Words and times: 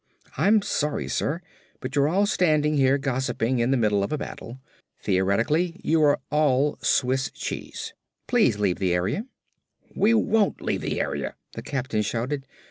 "I'm 0.35 0.63
sorry, 0.63 1.07
sir, 1.07 1.41
but 1.79 1.95
you're 1.95 2.07
all 2.07 2.25
standing 2.25 2.75
here 2.75 2.97
gossiping 2.97 3.59
in 3.59 3.69
the 3.69 3.77
middle 3.77 4.03
of 4.03 4.11
a 4.11 4.17
battle. 4.17 4.59
Theoretically 4.99 5.79
you 5.83 6.01
are 6.01 6.19
all 6.31 6.79
Swiss 6.81 7.29
cheese. 7.29 7.93
Please 8.25 8.57
leave 8.57 8.79
the 8.79 8.95
area." 8.95 9.27
"We 9.95 10.15
WON'T 10.15 10.59
leave 10.59 10.81
the 10.81 10.99
area!" 10.99 11.35
the 11.53 11.61
captain 11.61 12.01
shouted. 12.01 12.47